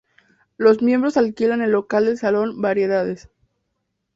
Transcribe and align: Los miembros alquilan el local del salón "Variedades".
Los 0.57 0.81
miembros 0.81 1.15
alquilan 1.15 1.61
el 1.61 1.73
local 1.73 2.05
del 2.07 2.17
salón 2.17 2.59
"Variedades". 2.59 3.29